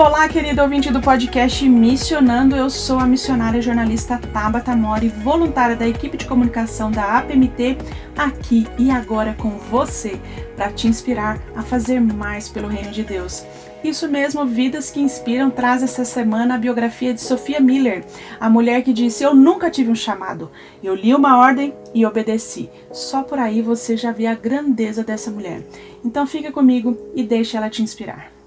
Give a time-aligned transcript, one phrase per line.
[0.00, 2.56] Olá, querido ouvinte do podcast Missionando.
[2.56, 7.76] Eu sou a missionária jornalista Tabata Mori, voluntária da equipe de comunicação da APMT,
[8.16, 10.18] aqui e agora com você,
[10.56, 13.44] para te inspirar a fazer mais pelo reino de Deus.
[13.84, 18.02] Isso mesmo, Vidas que Inspiram traz essa semana a biografia de Sofia Miller,
[18.40, 20.50] a mulher que disse: Eu nunca tive um chamado.
[20.82, 22.70] Eu li uma ordem e obedeci.
[22.90, 25.62] Só por aí você já vê a grandeza dessa mulher.
[26.02, 28.39] Então fica comigo e deixe ela te inspirar.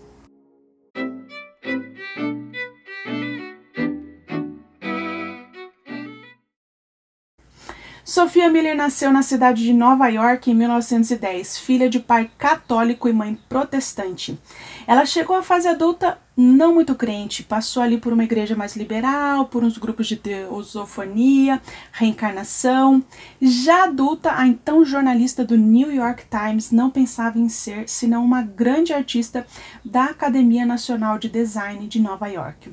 [8.13, 13.11] Sofia Miller nasceu na cidade de Nova York em 1910, filha de pai católico e
[13.11, 14.39] mãe protestante.
[14.85, 19.45] Ela chegou à fase adulta não muito crente, passou ali por uma igreja mais liberal,
[19.45, 23.03] por uns grupos de teosofonia, reencarnação.
[23.41, 28.41] Já adulta, a então jornalista do New York Times não pensava em ser senão uma
[28.41, 29.45] grande artista
[29.85, 32.71] da Academia Nacional de Design de Nova York.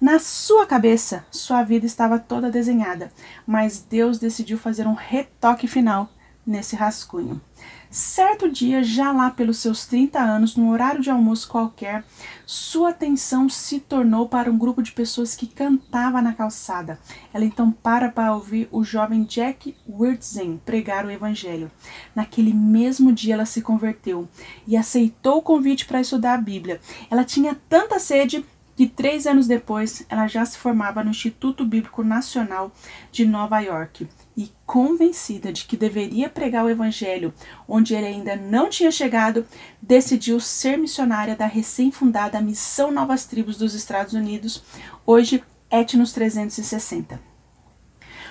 [0.00, 3.12] Na sua cabeça, sua vida estava toda desenhada,
[3.46, 6.08] mas Deus decidiu fazer um retoque final
[6.46, 7.38] nesse rascunho.
[7.90, 12.02] Certo dia, já lá pelos seus 30 anos, num horário de almoço qualquer,
[12.46, 16.98] sua atenção se tornou para um grupo de pessoas que cantava na calçada.
[17.34, 21.70] Ela então para para ouvir o jovem Jack Wirtzen pregar o evangelho.
[22.14, 24.26] Naquele mesmo dia ela se converteu
[24.66, 26.80] e aceitou o convite para estudar a Bíblia.
[27.10, 28.42] Ela tinha tanta sede
[28.80, 32.72] que três anos depois ela já se formava no Instituto Bíblico Nacional
[33.12, 37.34] de Nova York e convencida de que deveria pregar o evangelho
[37.68, 39.44] onde ele ainda não tinha chegado,
[39.82, 44.62] decidiu ser missionária da recém-fundada Missão Novas Tribos dos Estados Unidos,
[45.04, 47.20] hoje Etnos 360.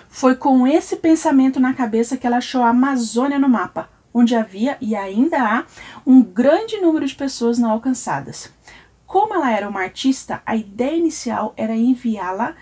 [0.10, 4.80] Foi com esse pensamento na cabeça que ela achou a Amazônia no mapa, onde havia
[4.82, 5.66] e ainda há
[6.08, 8.52] um grande número de pessoas não alcançadas.
[9.10, 12.56] Como ela era uma artista, a ideia inicial era enviá-la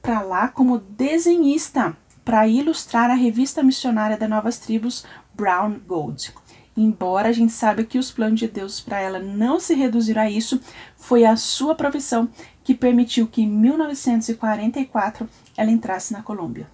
[0.00, 6.32] para lá como desenhista para ilustrar a revista missionária da Novas Tribos, Brown Gold.
[6.76, 10.30] Embora a gente saiba que os planos de Deus para ela não se reduziram a
[10.30, 10.60] isso,
[10.96, 12.28] foi a sua profissão
[12.62, 16.70] que permitiu que em 1944 ela entrasse na Colômbia.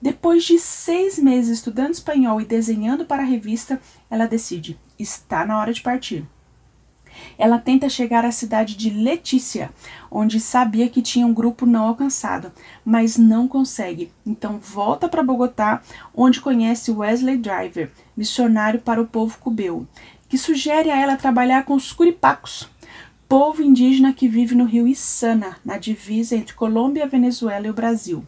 [0.00, 5.58] Depois de seis meses estudando espanhol e desenhando para a revista, ela decide: está na
[5.58, 6.24] hora de partir.
[7.38, 9.70] Ela tenta chegar à cidade de Letícia,
[10.10, 12.52] onde sabia que tinha um grupo não alcançado,
[12.84, 14.12] mas não consegue.
[14.26, 15.82] Então volta para Bogotá,
[16.14, 19.86] onde conhece Wesley Driver, missionário para o povo cubeu,
[20.28, 22.68] que sugere a ela trabalhar com os curipacos,
[23.28, 28.26] povo indígena que vive no rio Isana, na divisa entre Colômbia, Venezuela e o Brasil.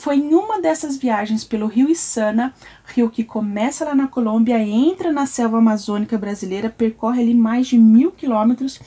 [0.00, 2.54] Foi em uma dessas viagens pelo rio Isana,
[2.86, 7.76] rio que começa lá na Colômbia, entra na selva amazônica brasileira, percorre ali mais de
[7.76, 8.80] mil quilômetros,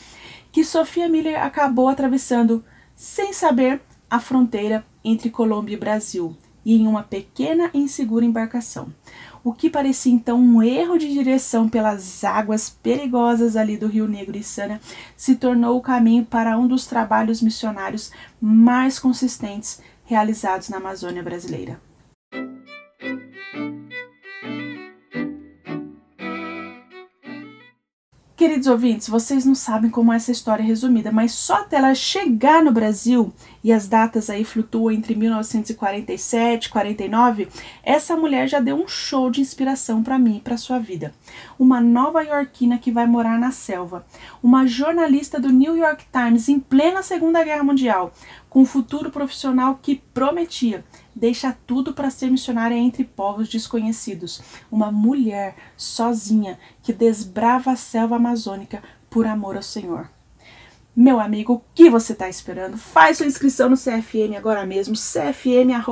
[0.52, 2.66] que Sofia Miller acabou atravessando,
[2.96, 3.80] sem saber,
[4.10, 6.36] a fronteira entre Colômbia e Brasil,
[6.66, 8.92] e em uma pequena e insegura embarcação.
[9.44, 14.36] O que parecia então um erro de direção pelas águas perigosas ali do Rio Negro
[14.36, 14.82] e Sana
[15.16, 21.80] se tornou o caminho para um dos trabalhos missionários mais consistentes realizados na Amazônia brasileira.
[28.36, 31.96] Queridos ouvintes, vocês não sabem como é essa história é resumida, mas só até ela
[31.96, 33.32] chegar no Brasil,
[33.64, 37.48] e as datas aí flutuam entre 1947 e 49,
[37.82, 41.14] essa mulher já deu um show de inspiração para mim e para sua vida.
[41.58, 44.06] Uma nova iorquina que vai morar na selva,
[44.42, 48.14] uma jornalista do New York Times em plena Segunda Guerra Mundial,
[48.50, 50.84] com um futuro profissional que prometia.
[51.16, 54.42] Deixa tudo para ser missionária entre povos desconhecidos.
[54.72, 60.10] Uma mulher sozinha que desbrava a selva amazônica por amor ao Senhor.
[60.96, 62.78] Meu amigo, o que você está esperando?
[62.78, 65.84] Faz sua inscrição no CFM agora mesmo, cfm.pmt.org.br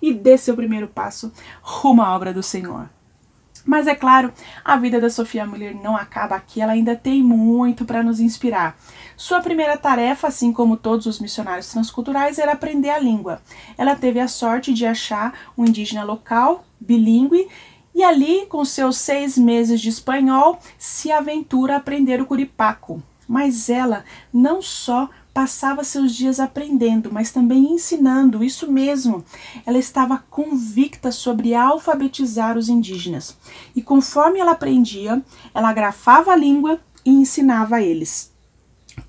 [0.00, 1.30] e dê seu primeiro passo
[1.60, 2.88] rumo à obra do Senhor.
[3.66, 4.32] Mas é claro,
[4.64, 8.78] a vida da Sofia Muller não acaba aqui, ela ainda tem muito para nos inspirar.
[9.14, 13.42] Sua primeira tarefa, assim como todos os missionários transculturais, era aprender a língua.
[13.76, 17.46] Ela teve a sorte de achar um indígena local, bilíngue,
[17.98, 23.02] e ali, com seus seis meses de espanhol, se aventura a aprender o curipaco.
[23.26, 29.24] Mas ela não só passava seus dias aprendendo, mas também ensinando, isso mesmo.
[29.66, 33.36] Ela estava convicta sobre alfabetizar os indígenas.
[33.74, 35.20] E conforme ela aprendia,
[35.52, 38.32] ela grafava a língua e ensinava a eles.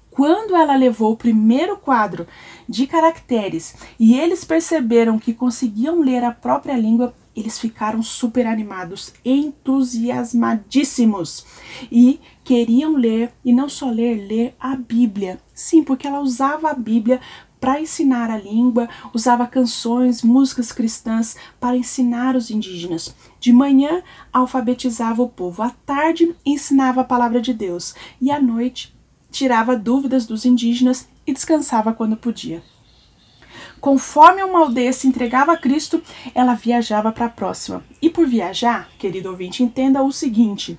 [0.10, 2.26] Quando ela levou o primeiro quadro
[2.68, 9.14] de caracteres e eles perceberam que conseguiam ler a própria língua, eles ficaram super animados,
[9.24, 11.46] entusiasmadíssimos
[11.92, 15.40] e queriam ler e não só ler, ler a Bíblia.
[15.54, 17.22] Sim, porque ela usava a Bíblia
[17.60, 23.14] para ensinar a língua, usava canções, músicas cristãs para ensinar os indígenas.
[23.40, 24.02] De manhã,
[24.32, 28.96] alfabetizava o povo, à tarde, ensinava a palavra de Deus e à noite,
[29.32, 32.64] tirava dúvidas dos indígenas e descansava quando podia.
[33.80, 36.02] Conforme uma aldeia se entregava a Cristo,
[36.36, 37.84] ela viajava para a próxima.
[38.02, 40.78] E por viajar, querido ouvinte, entenda o seguinte: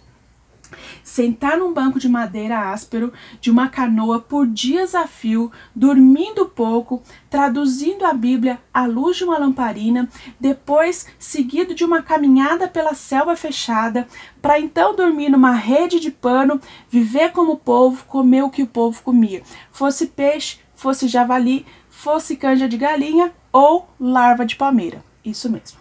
[1.02, 7.02] sentar num banco de madeira áspero de uma canoa por dias a fio, dormindo pouco,
[7.29, 10.08] traduzindo a Bíblia à luz de uma lamparina,
[10.38, 14.06] depois seguido de uma caminhada pela selva fechada,
[14.43, 18.67] para então dormir numa rede de pano, viver como o povo, comer o que o
[18.67, 19.43] povo comia,
[19.73, 21.67] fosse peixe, fosse javali,
[22.00, 25.05] fosse canja de galinha ou larva de palmeira.
[25.23, 25.79] Isso mesmo.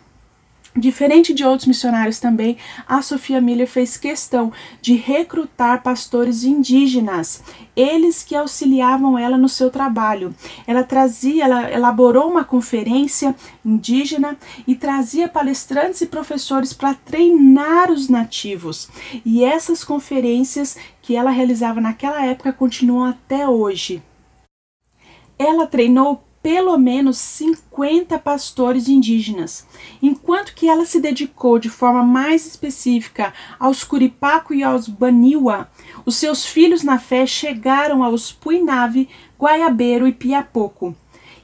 [0.76, 2.58] Diferente de outros missionários também,
[2.88, 4.52] a Sofia Miller fez questão
[4.82, 7.42] de recrutar pastores indígenas,
[7.76, 10.36] eles que auxiliavam ela no seu trabalho.
[10.68, 13.34] Ela trazia, ela elaborou uma conferência
[13.66, 14.38] indígena
[14.68, 18.90] e trazia palestrantes e professores para treinar os nativos.
[19.26, 24.04] E essas conferências que ela realizava naquela época continuam até hoje.
[25.40, 29.66] Ela treinou pelo menos 50 pastores indígenas,
[30.02, 35.70] enquanto que ela se dedicou de forma mais específica aos Curipaco e aos Baniwa,
[36.06, 39.10] os seus filhos na fé chegaram aos Puinave,
[39.40, 40.96] Guaiabeiro e Piapoco.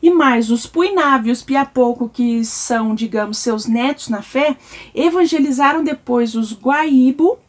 [0.01, 4.55] E mais, os Puinave e os Piapoco, que são, digamos, seus netos na fé,
[4.93, 7.39] evangelizaram depois os Guaibo,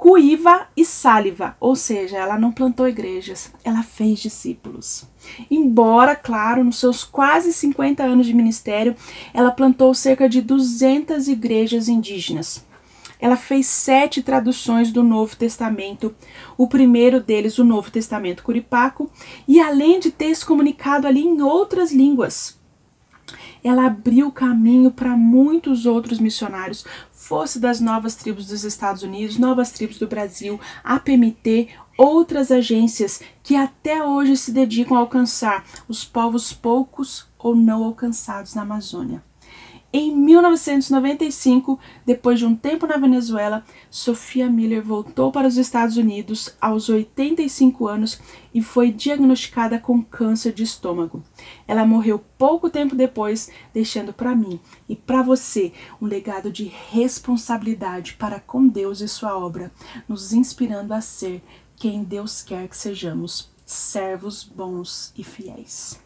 [0.00, 5.04] Cuiva e Sáliva, ou seja, ela não plantou igrejas, ela fez discípulos.
[5.50, 8.96] Embora, claro, nos seus quase 50 anos de ministério,
[9.34, 12.64] ela plantou cerca de 200 igrejas indígenas.
[13.20, 16.14] Ela fez sete traduções do Novo Testamento,
[16.56, 19.10] o primeiro deles, o Novo Testamento Curipaco,
[19.46, 22.58] e além de ter se comunicado ali em outras línguas,
[23.62, 29.70] ela abriu caminho para muitos outros missionários, fosse das novas tribos dos Estados Unidos, novas
[29.70, 36.52] tribos do Brasil, APMT, outras agências que até hoje se dedicam a alcançar os povos
[36.52, 39.22] poucos ou não alcançados na Amazônia.
[39.92, 41.76] Em 1995,
[42.06, 47.88] depois de um tempo na Venezuela, Sofia Miller voltou para os Estados Unidos aos 85
[47.88, 48.20] anos
[48.54, 51.24] e foi diagnosticada com câncer de estômago.
[51.66, 58.14] Ela morreu pouco tempo depois, deixando para mim e para você um legado de responsabilidade
[58.14, 59.72] para com Deus e sua obra,
[60.08, 61.42] nos inspirando a ser
[61.74, 65.98] quem Deus quer que sejamos, servos bons e fiéis.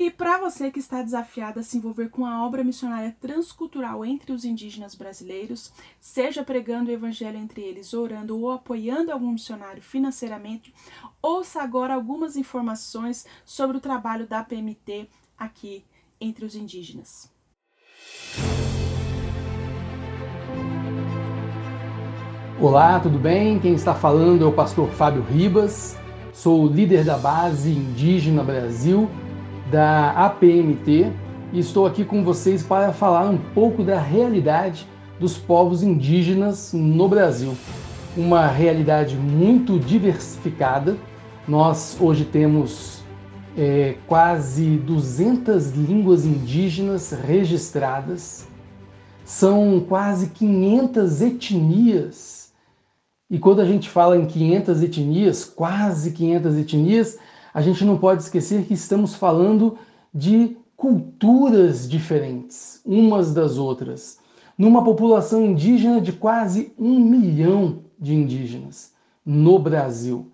[0.00, 4.32] E para você que está desafiado a se envolver com a obra missionária transcultural entre
[4.32, 10.72] os indígenas brasileiros, seja pregando o evangelho entre eles, orando ou apoiando algum missionário financeiramente,
[11.20, 15.84] ouça agora algumas informações sobre o trabalho da PMT aqui
[16.18, 17.30] entre os indígenas.
[22.58, 23.60] Olá, tudo bem?
[23.60, 25.94] Quem está falando é o pastor Fábio Ribas,
[26.32, 29.10] sou líder da base Indígena Brasil
[29.70, 31.12] da APMT
[31.52, 34.86] e estou aqui com vocês para falar um pouco da realidade
[35.18, 37.56] dos povos indígenas no Brasil.
[38.16, 40.96] Uma realidade muito diversificada.
[41.46, 43.02] Nós hoje temos
[43.56, 48.48] é, quase 200 línguas indígenas registradas,
[49.24, 52.52] são quase 500 etnias.
[53.30, 57.18] E quando a gente fala em 500 etnias, quase 500 etnias,
[57.52, 59.76] a gente não pode esquecer que estamos falando
[60.14, 64.18] de culturas diferentes, umas das outras,
[64.56, 68.92] numa população indígena de quase um milhão de indígenas
[69.24, 70.30] no Brasil.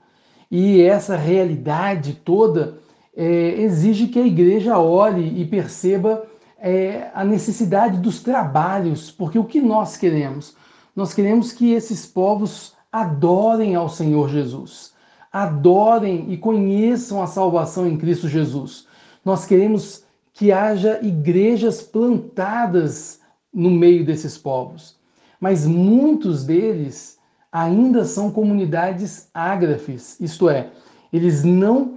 [0.50, 2.78] E essa realidade toda
[3.16, 6.24] é, exige que a igreja olhe e perceba
[6.58, 10.56] é, a necessidade dos trabalhos, porque o que nós queremos?
[10.94, 14.95] Nós queremos que esses povos adorem ao Senhor Jesus
[15.42, 18.86] adorem e conheçam a salvação em Cristo Jesus.
[19.22, 23.20] Nós queremos que haja igrejas plantadas
[23.52, 24.96] no meio desses povos,
[25.38, 27.18] mas muitos deles
[27.52, 30.70] ainda são comunidades ágrafes, isto é,
[31.12, 31.96] eles não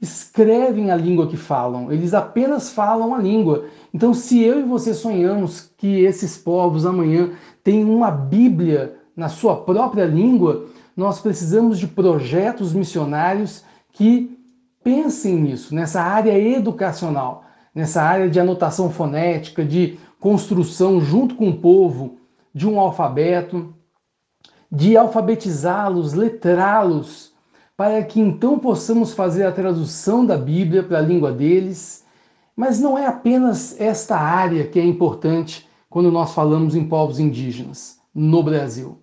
[0.00, 3.66] escrevem a língua que falam, eles apenas falam a língua.
[3.94, 7.30] Então, se eu e você sonhamos que esses povos amanhã
[7.64, 13.62] tenham uma Bíblia na sua própria língua, nós precisamos de projetos missionários
[13.92, 14.38] que
[14.82, 21.58] pensem nisso, nessa área educacional, nessa área de anotação fonética, de construção junto com o
[21.58, 22.16] povo
[22.54, 23.74] de um alfabeto,
[24.72, 27.34] de alfabetizá-los, letrá-los,
[27.76, 32.04] para que então possamos fazer a tradução da Bíblia para a língua deles.
[32.56, 38.00] Mas não é apenas esta área que é importante quando nós falamos em povos indígenas
[38.14, 38.98] no Brasil.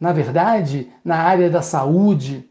[0.00, 2.48] Na verdade, na área da saúde,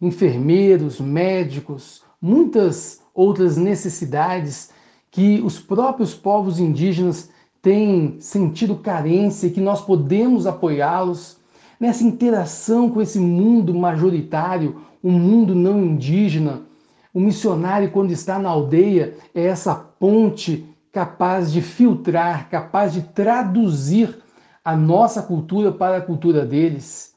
[0.00, 4.70] enfermeiros, médicos, muitas outras necessidades
[5.10, 11.38] que os próprios povos indígenas têm sentido carência e que nós podemos apoiá-los
[11.78, 16.62] nessa interação com esse mundo majoritário, o um mundo não indígena.
[17.12, 24.18] O missionário, quando está na aldeia, é essa ponte capaz de filtrar, capaz de traduzir
[24.66, 27.14] a nossa cultura para a cultura deles.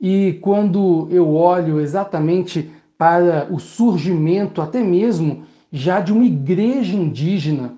[0.00, 7.74] E quando eu olho exatamente para o surgimento, até mesmo já de uma igreja indígena,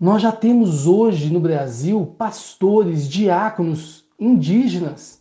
[0.00, 5.20] nós já temos hoje no Brasil pastores, diáconos indígenas,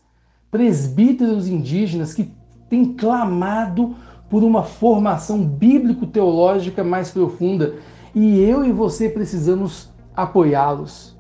[0.50, 2.32] presbíteros indígenas que
[2.70, 3.98] têm clamado
[4.30, 7.76] por uma formação bíblico-teológica mais profunda
[8.16, 11.20] e eu e você precisamos apoiá-los.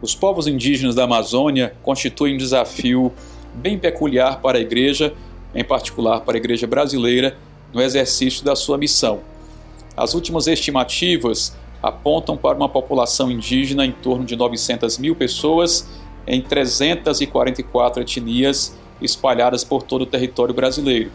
[0.00, 3.12] Os povos indígenas da Amazônia constituem um desafio
[3.52, 5.12] bem peculiar para a Igreja,
[5.52, 7.36] em particular para a Igreja brasileira,
[7.72, 9.20] no exercício da sua missão.
[9.96, 15.88] As últimas estimativas apontam para uma população indígena em torno de 900 mil pessoas
[16.26, 21.10] em 344 etnias espalhadas por todo o território brasileiro.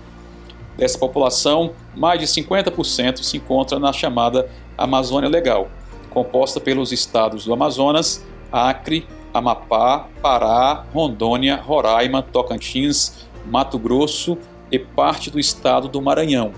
[0.77, 5.69] Dessa população, mais de 50% se encontra na chamada Amazônia Legal,
[6.09, 14.38] composta pelos estados do Amazonas, Acre, Amapá, Pará, Rondônia, Roraima, Tocantins, Mato Grosso
[14.72, 16.53] e parte do estado do Maranhão.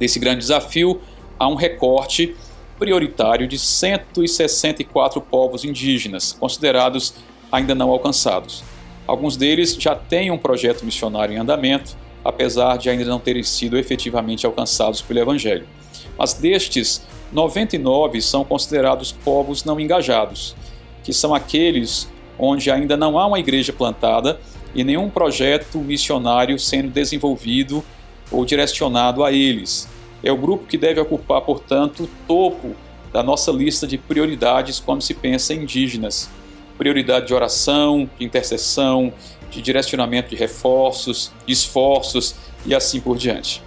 [0.00, 1.00] Nesse grande desafio,
[1.38, 2.34] há um recorte
[2.76, 7.14] prioritário de 164 povos indígenas, considerados
[7.52, 8.64] ainda não alcançados.
[9.06, 13.78] Alguns deles já têm um projeto missionário em andamento, apesar de ainda não terem sido
[13.78, 15.68] efetivamente alcançados pelo Evangelho.
[16.18, 20.56] Mas destes, 99 são considerados povos não engajados,
[21.06, 24.40] que são aqueles onde ainda não há uma igreja plantada
[24.74, 27.84] e nenhum projeto missionário sendo desenvolvido
[28.28, 29.88] ou direcionado a eles.
[30.20, 32.74] É o grupo que deve ocupar, portanto, o topo
[33.12, 36.28] da nossa lista de prioridades quando se pensa em indígenas.
[36.76, 39.12] Prioridade de oração, de intercessão,
[39.48, 42.34] de direcionamento de reforços, de esforços
[42.66, 43.62] e assim por diante.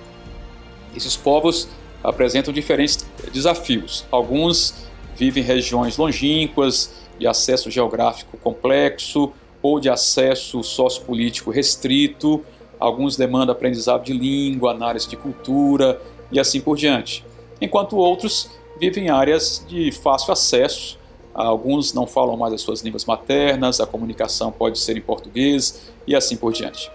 [0.93, 1.69] Esses povos
[2.03, 4.03] apresentam diferentes desafios.
[4.12, 4.75] Alguns
[5.15, 12.43] vivem em regiões longínquas, de acesso geográfico complexo ou de acesso sociopolítico restrito,
[12.79, 17.25] alguns demandam aprendizado de língua, análise de cultura e assim por diante.
[17.61, 18.49] Enquanto outros
[18.79, 20.97] vivem em áreas de fácil acesso,
[21.33, 26.15] alguns não falam mais as suas línguas maternas, a comunicação pode ser em português e
[26.15, 26.89] assim por diante.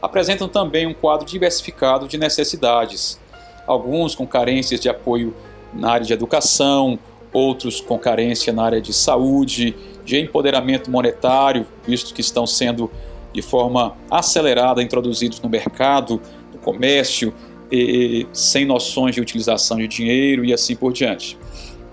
[0.00, 3.18] Apresentam também um quadro diversificado de necessidades,
[3.66, 5.34] alguns com carências de apoio
[5.74, 6.98] na área de educação,
[7.36, 12.90] outros com carência na área de saúde, de empoderamento monetário, visto que estão sendo
[13.32, 17.34] de forma acelerada introduzidos no mercado, no comércio,
[17.70, 21.36] e, sem noções de utilização de dinheiro e assim por diante.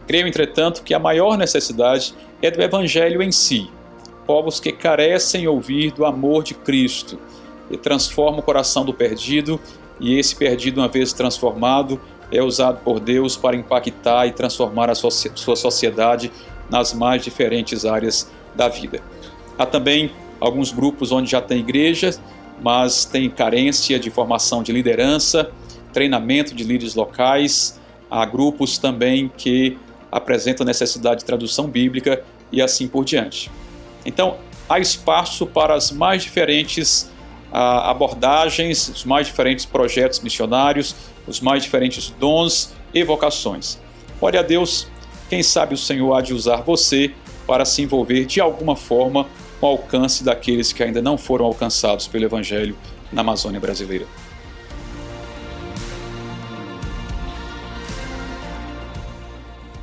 [0.08, 3.70] Creio, entretanto, que a maior necessidade é do Evangelho em si,
[4.26, 7.20] povos que carecem ouvir do amor de Cristo,
[7.70, 9.60] e transforma o coração do perdido,
[10.00, 12.00] e esse perdido, uma vez transformado,
[12.34, 16.32] é usado por Deus para impactar e transformar a sua sociedade
[16.70, 19.02] nas mais diferentes áreas da vida.
[19.58, 22.16] Há também alguns grupos onde já tem igreja,
[22.62, 25.52] mas tem carência de formação de liderança,
[25.94, 27.80] treinamento de líderes locais.
[28.10, 29.78] Há grupos também que
[30.12, 33.52] apresentam necessidade de tradução bíblica e assim por diante.
[34.06, 34.38] Então,
[34.68, 37.12] há espaço para as mais diferentes
[37.52, 40.96] ah, abordagens, os mais diferentes projetos missionários,
[41.28, 43.80] os mais diferentes dons e vocações.
[44.22, 44.88] Ore a Deus,
[45.30, 47.12] quem sabe o Senhor há de usar você
[47.48, 49.28] para se envolver de alguma forma
[49.60, 52.78] com o alcance daqueles que ainda não foram alcançados pelo Evangelho
[53.12, 54.06] na Amazônia brasileira.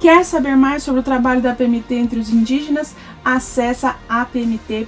[0.00, 2.96] Quer saber mais sobre o trabalho da PMT entre os indígenas?
[3.24, 4.80] Acesse apmt.org.br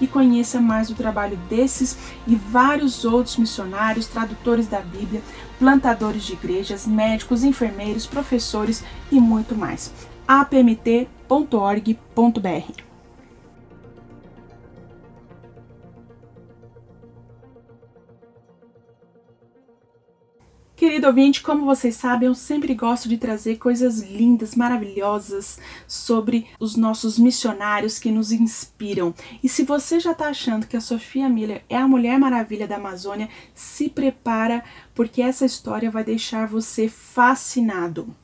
[0.00, 5.22] e conheça mais o trabalho desses e vários outros missionários, tradutores da Bíblia,
[5.58, 9.92] plantadores de igrejas, médicos, enfermeiros, professores e muito mais.
[10.26, 11.08] apmt.org.br
[21.08, 26.76] Querido ouvinte, como vocês sabem, eu sempre gosto de trazer coisas lindas, maravilhosas sobre os
[26.76, 29.14] nossos missionários que nos inspiram.
[29.42, 32.76] E se você já está achando que a Sofia Miller é a Mulher Maravilha da
[32.76, 34.62] Amazônia, se prepara
[34.94, 38.14] porque essa história vai deixar você fascinado.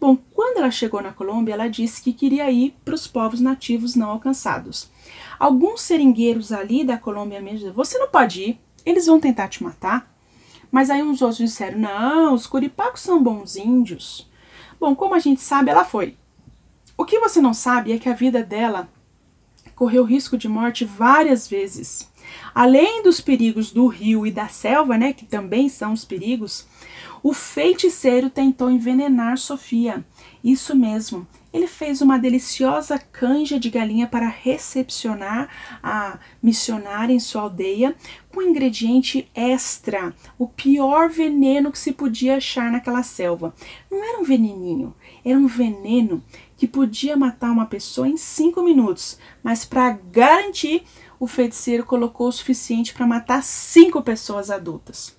[0.00, 3.94] Bom, quando ela chegou na Colômbia, ela disse que queria ir para os povos nativos
[3.94, 4.90] não alcançados.
[5.38, 10.11] Alguns seringueiros ali da Colômbia mesmo, você não pode ir, eles vão tentar te matar.
[10.72, 14.28] Mas aí uns outros disseram: não, os curipacos são bons índios.
[14.80, 16.16] Bom, como a gente sabe, ela foi.
[16.96, 18.88] O que você não sabe é que a vida dela
[19.74, 22.10] correu risco de morte várias vezes.
[22.54, 26.66] Além dos perigos do rio e da selva, né, que também são os perigos,
[27.22, 30.04] o feiticeiro tentou envenenar Sofia.
[30.42, 35.48] Isso mesmo, ele fez uma deliciosa canja de galinha para recepcionar
[35.82, 37.94] a missionária em sua aldeia,
[38.30, 43.54] com um ingrediente extra, o pior veneno que se podia achar naquela selva.
[43.90, 44.94] Não era um veneninho,
[45.24, 46.24] era um veneno
[46.56, 50.84] que podia matar uma pessoa em cinco minutos, mas para garantir,
[51.20, 55.16] o feiticeiro colocou o suficiente para matar cinco pessoas adultas.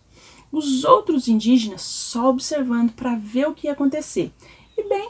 [0.51, 4.31] Os outros indígenas só observando para ver o que ia acontecer.
[4.77, 5.09] E bem,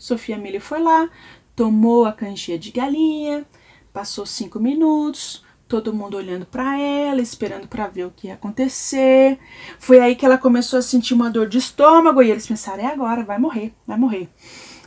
[0.00, 1.10] Sofia Miller foi lá,
[1.54, 3.44] tomou a canjinha de galinha,
[3.92, 9.38] passou cinco minutos, todo mundo olhando para ela, esperando para ver o que ia acontecer.
[9.78, 12.86] Foi aí que ela começou a sentir uma dor de estômago e eles pensaram: é
[12.86, 14.30] agora, vai morrer, vai morrer.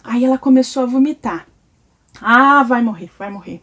[0.04, 1.48] Aí ela começou a vomitar.
[2.20, 3.62] Ah, vai morrer, vai morrer.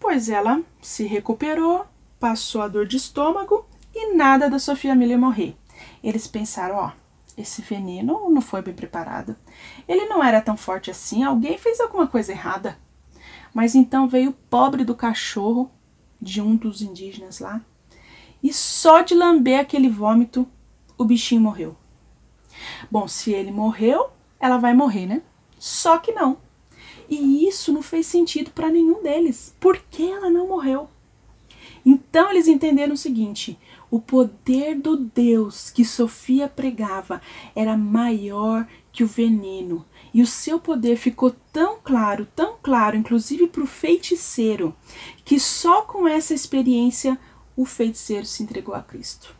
[0.00, 1.84] Pois ela se recuperou,
[2.18, 5.54] passou a dor de estômago e nada da Sofia Miller morrer.
[6.02, 7.03] Eles pensaram: ó,
[7.36, 9.36] esse veneno não foi bem preparado.
[9.88, 12.78] Ele não era tão forte assim, alguém fez alguma coisa errada.
[13.52, 15.70] Mas então veio o pobre do cachorro
[16.20, 17.60] de um dos indígenas lá,
[18.42, 20.46] e só de lamber aquele vômito,
[20.98, 21.76] o bichinho morreu.
[22.90, 25.22] Bom, se ele morreu, ela vai morrer, né?
[25.58, 26.38] Só que não.
[27.08, 29.54] E isso não fez sentido para nenhum deles.
[29.58, 30.88] Por que ela não morreu?
[31.84, 33.58] Então eles entenderam o seguinte:
[33.94, 37.22] o poder do Deus que Sofia pregava
[37.54, 39.86] era maior que o veneno.
[40.12, 44.74] E o seu poder ficou tão claro, tão claro, inclusive para o feiticeiro,
[45.24, 47.16] que só com essa experiência
[47.56, 49.32] o feiticeiro se entregou a Cristo.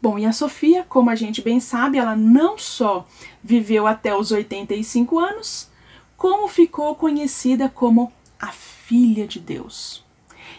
[0.00, 3.06] Bom, e a Sofia, como a gente bem sabe, ela não só
[3.44, 5.68] viveu até os 85 anos,
[6.16, 10.02] como ficou conhecida como a Filha de Deus.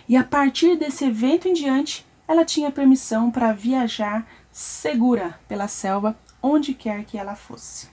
[0.07, 6.17] E a partir desse evento em diante, ela tinha permissão para viajar segura pela selva
[6.41, 7.89] onde quer que ela fosse.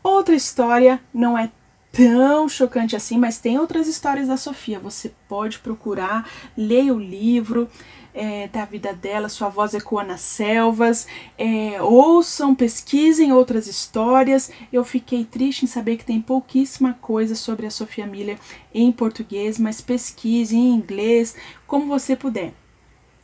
[0.00, 1.50] Outra história não é
[1.90, 4.78] tão chocante assim, mas tem outras histórias da Sofia.
[4.78, 7.68] Você pode procurar, leia o livro
[8.14, 11.06] é, da vida dela, Sua Voz Ecoa nas Selvas,
[11.38, 14.50] é, ouçam, pesquisem outras histórias.
[14.72, 18.38] Eu fiquei triste em saber que tem pouquíssima coisa sobre a Sofia Miller
[18.74, 22.52] em português, mas pesquise em inglês, como você puder.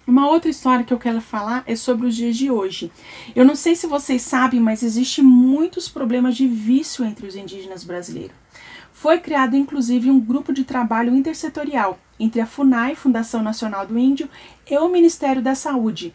[0.06, 2.90] Uma outra história que eu quero falar é sobre os dias de hoje.
[3.36, 7.84] Eu não sei se vocês sabem, mas existe muitos problemas de vício entre os indígenas
[7.84, 8.34] brasileiros.
[8.90, 14.28] Foi criado inclusive um grupo de trabalho intersetorial entre a FUNAI, Fundação Nacional do Índio,
[14.68, 16.12] e o Ministério da Saúde,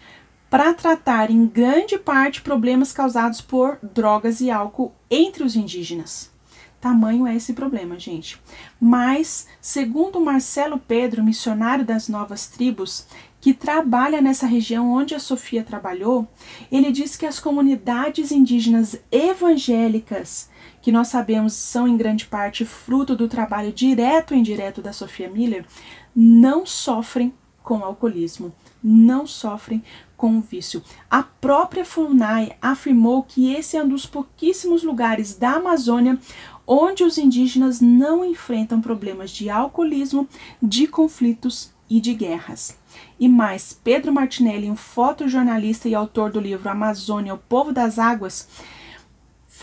[0.50, 6.32] para tratar em grande parte problemas causados por drogas e álcool entre os indígenas.
[6.80, 8.42] Tamanho é esse problema, gente.
[8.80, 13.08] Mas, segundo Marcelo Pedro, missionário das novas tribos,
[13.39, 16.28] que trabalha nessa região onde a Sofia trabalhou,
[16.72, 20.50] ele diz que as comunidades indígenas evangélicas,
[20.84, 25.30] que nós sabemos são em grande parte fruto do trabalho direto ou indireto da Sofia
[25.30, 25.65] Miller,
[26.13, 29.82] não sofrem com alcoolismo, não sofrem
[30.17, 30.84] com o vício.
[31.10, 36.19] A própria FUNAI afirmou que esse é um dos pouquíssimos lugares da Amazônia
[36.67, 40.28] onde os indígenas não enfrentam problemas de alcoolismo,
[40.62, 42.78] de conflitos e de guerras.
[43.17, 48.50] E mais, Pedro Martinelli, um fotojornalista e autor do livro Amazônia, o Povo das Águas,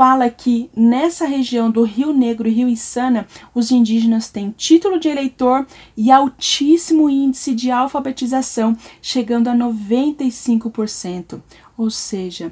[0.00, 5.10] fala que nessa região do Rio Negro e Rio Içana, os indígenas têm título de
[5.10, 11.42] eleitor e altíssimo índice de alfabetização, chegando a 95%.
[11.76, 12.50] Ou seja,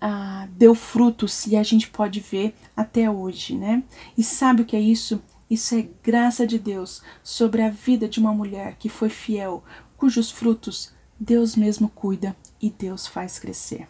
[0.00, 3.82] ah, deu frutos e a gente pode ver até hoje, né?
[4.16, 5.20] E sabe o que é isso?
[5.50, 9.64] Isso é graça de Deus sobre a vida de uma mulher que foi fiel,
[9.96, 13.88] cujos frutos Deus mesmo cuida e Deus faz crescer.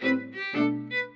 [0.00, 1.07] Música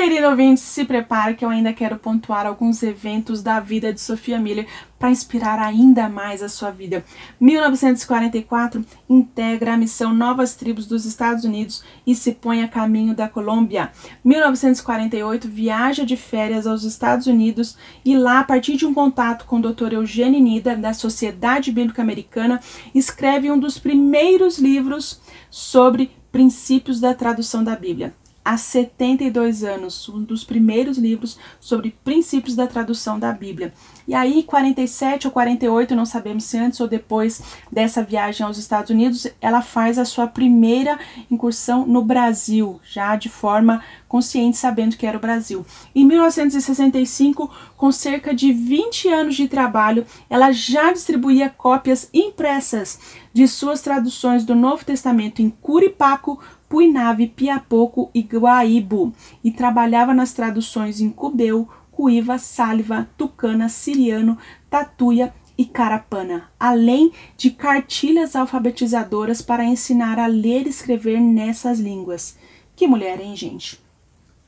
[0.00, 4.38] Querido ouvinte, se prepare que eu ainda quero pontuar alguns eventos da vida de Sofia
[4.38, 4.64] Miller
[4.96, 7.04] para inspirar ainda mais a sua vida.
[7.40, 13.28] 1944 integra a missão Novas Tribos dos Estados Unidos e se põe a caminho da
[13.28, 13.90] Colômbia.
[14.24, 19.56] 1948 viaja de férias aos Estados Unidos e lá, a partir de um contato com
[19.56, 19.94] o Dr.
[19.94, 22.60] Eugênio Nida da Sociedade Bíblica Americana,
[22.94, 28.14] escreve um dos primeiros livros sobre princípios da tradução da Bíblia
[28.48, 33.74] há 72 anos, um dos primeiros livros sobre princípios da tradução da Bíblia.
[34.08, 38.90] E aí, 47 ou 48, não sabemos se antes ou depois dessa viagem aos Estados
[38.90, 40.98] Unidos, ela faz a sua primeira
[41.30, 45.66] incursão no Brasil, já de forma consciente, sabendo que era o Brasil.
[45.94, 52.98] Em 1965, com cerca de 20 anos de trabalho, ela já distribuía cópias impressas
[53.30, 59.12] de suas traduções do Novo Testamento em Curipaco, Puinave, Piapoco e Guaíbu,
[59.44, 61.68] e trabalhava nas traduções em cubeu,
[61.98, 64.38] cuíva, sáliva, tucana, siriano,
[64.70, 72.38] tatuia e carapana, além de cartilhas alfabetizadoras para ensinar a ler e escrever nessas línguas.
[72.76, 73.80] Que mulher, hein, gente?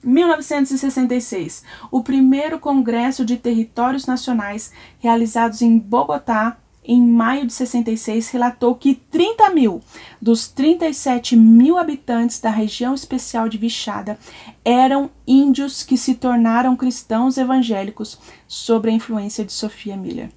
[0.04, 8.74] 1966, o primeiro Congresso de Territórios Nacionais realizados em Bogotá, em maio de 66, relatou
[8.74, 9.82] que 30 mil
[10.20, 14.18] dos 37 mil habitantes da região especial de Vichada
[14.64, 20.30] eram índios que se tornaram cristãos evangélicos sob a influência de Sofia Miller.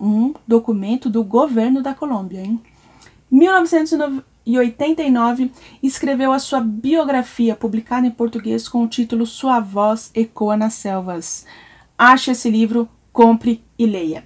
[0.00, 2.40] Um documento do governo da Colômbia.
[2.40, 2.58] Em
[3.30, 5.52] 1989,
[5.82, 11.44] escreveu a sua biografia, publicada em português com o título Sua Voz Ecoa nas Selvas.
[11.98, 14.24] Ache esse livro, compre e leia.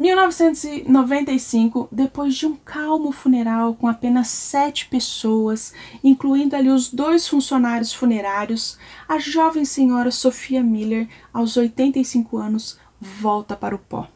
[0.00, 7.92] 1995, depois de um calmo funeral com apenas sete pessoas, incluindo ali os dois funcionários
[7.92, 14.08] funerários, a jovem senhora Sofia Miller, aos 85 anos, volta para o pó.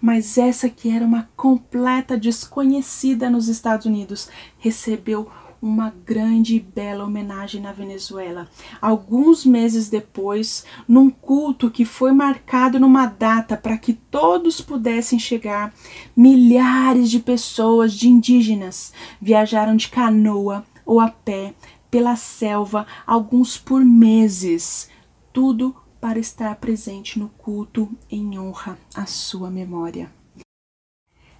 [0.00, 5.28] Mas essa que era uma completa desconhecida nos Estados Unidos recebeu
[5.60, 8.48] uma grande e bela homenagem na Venezuela.
[8.80, 15.72] Alguns meses depois, num culto que foi marcado numa data para que todos pudessem chegar,
[16.16, 21.54] milhares de pessoas, de indígenas, viajaram de canoa ou a pé
[21.90, 24.90] pela selva, alguns por meses,
[25.32, 30.10] tudo para estar presente no culto em honra à sua memória.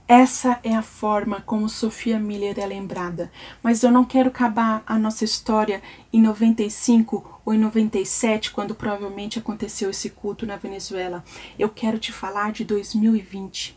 [0.08, 3.28] Essa é a forma como Sofia Miller é lembrada,
[3.60, 9.40] mas eu não quero acabar a nossa história em 95 ou em 97, quando provavelmente
[9.40, 11.24] aconteceu esse culto na Venezuela.
[11.58, 13.76] Eu quero te falar de 2020.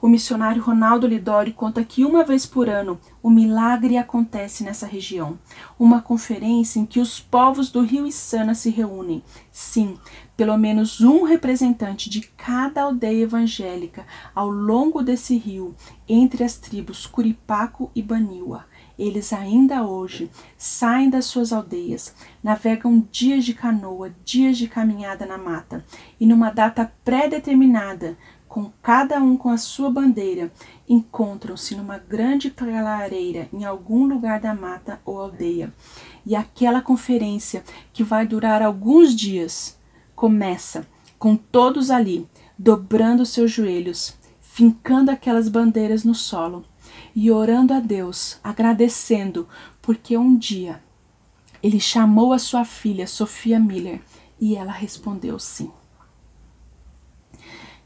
[0.00, 5.36] O missionário Ronaldo Lidori conta que uma vez por ano o milagre acontece nessa região.
[5.78, 9.22] Uma conferência em que os povos do Rio Içana se reúnem.
[9.50, 9.98] Sim,
[10.36, 15.74] pelo menos um representante de cada aldeia evangélica ao longo desse rio,
[16.08, 18.66] entre as tribos Curipaco e Baniwa.
[18.98, 25.36] Eles ainda hoje saem das suas aldeias, navegam dias de canoa, dias de caminhada na
[25.36, 25.84] mata,
[26.18, 28.16] e numa data pré-determinada
[28.48, 30.50] com cada um com a sua bandeira,
[30.88, 35.70] encontram-se numa grande clareira em algum lugar da mata ou aldeia.
[36.24, 39.75] E aquela conferência, que vai durar alguns dias,
[40.16, 42.26] começa com todos ali,
[42.58, 46.64] dobrando seus joelhos, fincando aquelas bandeiras no solo
[47.14, 49.46] e orando a Deus, agradecendo,
[49.82, 50.82] porque um dia
[51.62, 54.00] ele chamou a sua filha, Sofia Miller,
[54.40, 55.70] e ela respondeu sim.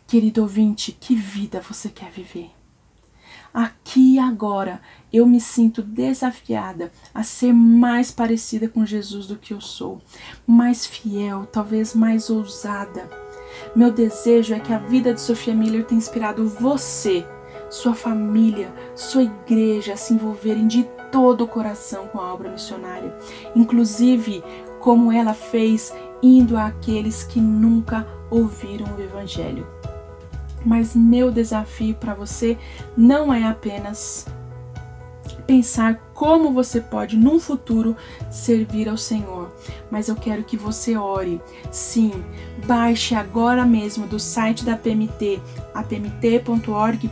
[0.07, 2.51] Querido ouvinte, que vida você quer viver?
[3.55, 4.81] Aqui e agora
[5.13, 10.01] eu me sinto desafiada a ser mais parecida com Jesus do que eu sou,
[10.47, 13.09] mais fiel, talvez mais ousada.
[13.75, 17.27] Meu desejo é que a vida de Sofia Miller tenha inspirado você,
[17.69, 23.17] sua família, sua igreja a se envolverem de todo o coração com a obra missionária,
[23.55, 24.43] inclusive
[24.81, 25.93] como ela fez
[26.23, 29.67] indo àqueles que nunca ouviram o Evangelho.
[30.65, 32.57] Mas meu desafio para você
[32.97, 34.27] não é apenas
[35.47, 37.97] pensar como você pode, num futuro,
[38.31, 39.55] servir ao Senhor.
[39.91, 41.41] Mas eu quero que você ore.
[41.71, 42.13] Sim,
[42.67, 45.41] baixe agora mesmo do site da PMT,
[45.75, 47.09] apmt.org.br,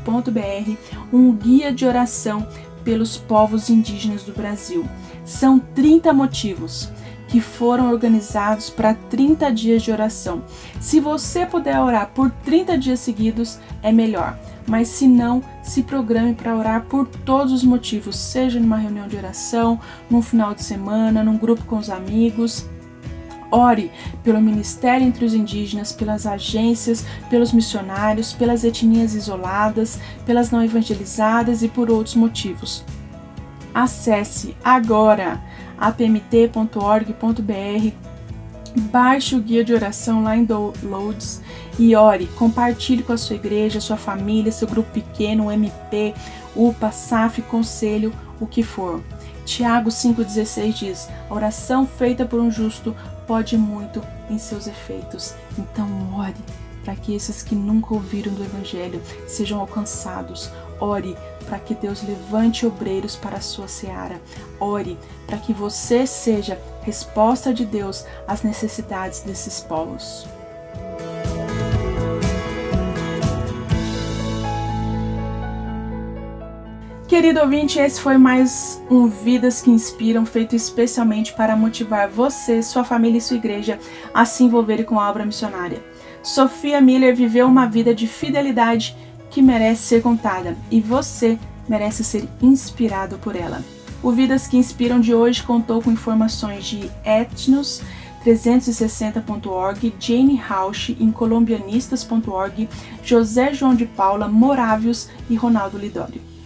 [1.13, 2.47] um guia de oração
[2.85, 4.85] pelos povos indígenas do Brasil.
[5.25, 6.91] São 30 motivos
[7.29, 10.43] que foram organizados para 30 dias de oração.
[10.81, 14.39] Se você puder orar por 30 dias seguidos, é melhor.
[14.69, 19.17] Mas se não, se programe para orar por todos os motivos, seja numa reunião de
[19.17, 22.67] oração, num final de semana, num grupo com os amigos.
[23.51, 23.91] Ore
[24.23, 31.63] pelo ministério entre os indígenas, pelas agências, pelos missionários, pelas etnias isoladas, pelas não evangelizadas
[31.63, 32.85] e por outros motivos.
[33.75, 35.43] Acesse agora
[35.79, 37.13] apmt.org.br,
[38.77, 41.41] baixe o guia de oração lá em Downloads
[41.79, 46.15] e ore, compartilhe com a sua igreja, sua família, seu grupo pequeno, MP,
[46.55, 49.03] UPA, SAF, conselho, o que for.
[49.45, 52.95] Tiago 5,16 diz: A oração feita por um justo
[53.27, 55.35] pode muito em seus efeitos.
[55.59, 56.35] Então, ore
[56.89, 60.51] para que esses que nunca ouviram do Evangelho sejam alcançados.
[60.81, 64.21] Ore para que Deus levante obreiros para a sua seara.
[64.61, 70.27] Ore para que você seja resposta de Deus às necessidades desses povos.
[77.09, 82.85] Querido ouvinte, esse foi mais um Vidas que Inspiram, feito especialmente para motivar você, sua
[82.85, 83.79] família e sua igreja
[84.13, 85.83] a se envolverem com a obra missionária.
[86.23, 88.95] Sofia Miller viveu uma vida de fidelidade
[89.31, 91.39] que merece ser contada e você
[91.69, 93.63] merece ser inspirado por ela.
[94.03, 97.83] O Vidas que Inspiram de hoje contou com informações de Etnos
[98.25, 102.69] 360.org, Jane Rausch em colombianistas.org,
[103.03, 106.38] José João de Paula, Morávios e Ronaldo Lidório.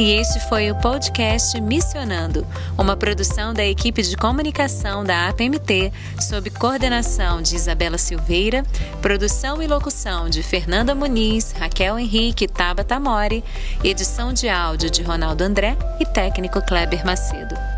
[0.00, 2.46] E este foi o podcast Missionando,
[2.78, 8.64] uma produção da equipe de comunicação da APMT, sob coordenação de Isabela Silveira,
[9.02, 13.44] produção e locução de Fernanda Muniz, Raquel Henrique e Tabata Mori,
[13.84, 17.69] edição de áudio de Ronaldo André e técnico Kleber Macedo.